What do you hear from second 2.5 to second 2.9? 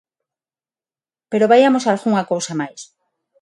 máis.